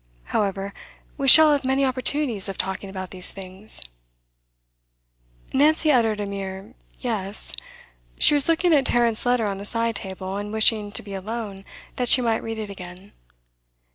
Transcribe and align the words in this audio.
However, 0.23 0.73
we 1.15 1.27
shall 1.27 1.51
have 1.51 1.63
many 1.63 1.85
opportunities 1.85 2.49
of 2.49 2.57
talking 2.57 2.89
about 2.89 3.11
these 3.11 3.29
things.' 3.29 3.83
Nancy 5.53 5.91
uttered 5.91 6.19
a 6.19 6.25
mere 6.25 6.73
'Yes.' 6.99 7.53
She 8.17 8.33
was 8.33 8.49
looking 8.49 8.73
at 8.73 8.87
Tarrant's 8.87 9.27
letter 9.27 9.45
on 9.47 9.59
the 9.59 9.63
side 9.63 9.95
table, 9.95 10.37
and 10.37 10.51
wishing 10.51 10.91
to 10.93 11.03
be 11.03 11.13
alone 11.13 11.65
that 11.97 12.09
she 12.09 12.19
might 12.19 12.41
read 12.41 12.57
it 12.57 12.71
again. 12.71 13.11